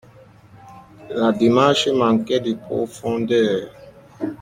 [1.11, 3.69] La démarche manquait de profondeur.